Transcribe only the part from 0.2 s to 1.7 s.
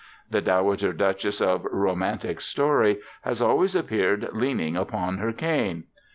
The dowager duchess of